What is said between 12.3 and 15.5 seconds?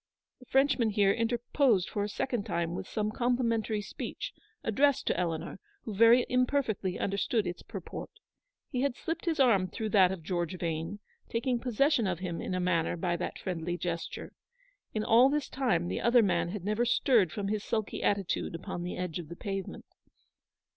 in a manner by that friendly gesture. In all this